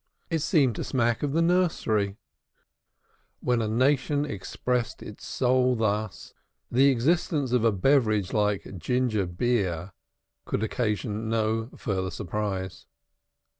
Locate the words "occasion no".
10.63-11.69